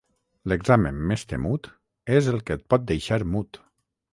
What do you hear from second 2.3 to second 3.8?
el que et pot deixar mut.